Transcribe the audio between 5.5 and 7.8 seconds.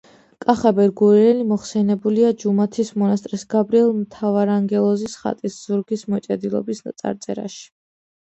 ზურგის მოჭედილობის წარწერაში.